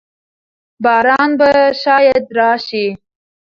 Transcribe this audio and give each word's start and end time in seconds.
باران 0.83 1.31
به 1.39 1.49
شاید 1.83 2.25
راشي. 2.35 2.87